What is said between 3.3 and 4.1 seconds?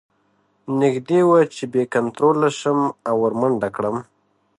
منډه کړم